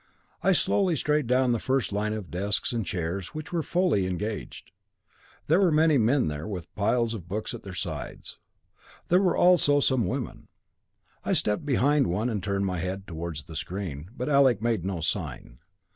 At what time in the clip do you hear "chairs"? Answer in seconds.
2.83-3.35